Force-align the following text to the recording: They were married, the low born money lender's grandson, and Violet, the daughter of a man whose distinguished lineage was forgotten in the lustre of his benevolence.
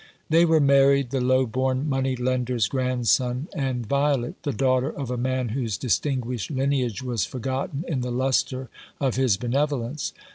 They 0.31 0.45
were 0.45 0.59
married, 0.59 1.11
the 1.11 1.21
low 1.21 1.45
born 1.45 1.87
money 1.87 2.15
lender's 2.15 2.67
grandson, 2.67 3.47
and 3.55 3.85
Violet, 3.85 4.41
the 4.41 4.51
daughter 4.51 4.89
of 4.89 5.11
a 5.11 5.15
man 5.17 5.49
whose 5.49 5.77
distinguished 5.77 6.49
lineage 6.49 7.03
was 7.03 7.23
forgotten 7.23 7.85
in 7.87 8.01
the 8.01 8.09
lustre 8.11 8.69
of 8.99 9.13
his 9.15 9.37
benevolence. 9.37 10.11